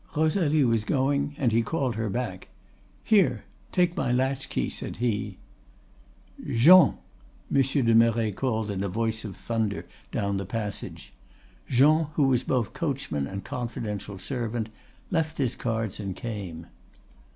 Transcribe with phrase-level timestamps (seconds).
[0.17, 2.47] "Rosalie was going, and he called her back.
[3.03, 5.37] 'Here, take my latch key,' said he.
[6.43, 6.97] "'Jean!'
[7.51, 11.13] Monsieur de Merret called in a voice of thunder down the passage.
[11.67, 14.69] Jean, who was both coachman and confidential servant,
[15.11, 16.65] left his cards and came.